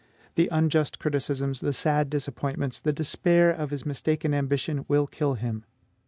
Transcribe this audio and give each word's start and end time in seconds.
The 0.33 0.49
unjust 0.51 0.97
criticisms, 0.97 1.59
the 1.59 1.71
sad 1.73 2.09
disappointments, 2.09 2.79
the 2.79 2.91
despair 2.91 3.51
of 3.51 3.69
his 3.69 3.85
mistaken 3.85 4.33
ambition, 4.33 4.83
will 4.87 5.05
kill 5.05 5.35
him. 5.35 5.63